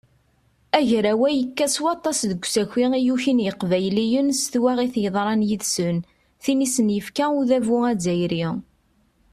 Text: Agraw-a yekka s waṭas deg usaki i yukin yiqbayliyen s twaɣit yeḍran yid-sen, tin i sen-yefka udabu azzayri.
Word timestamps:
Agraw-a 0.77 1.29
yekka 1.33 1.67
s 1.73 1.75
waṭas 1.83 2.19
deg 2.29 2.41
usaki 2.45 2.85
i 2.97 2.99
yukin 3.07 3.43
yiqbayliyen 3.45 4.29
s 4.39 4.43
twaɣit 4.53 4.95
yeḍran 5.03 5.45
yid-sen, 5.49 5.97
tin 6.43 6.65
i 6.65 6.67
sen-yefka 6.75 7.25
udabu 7.39 7.77
azzayri. 7.91 8.45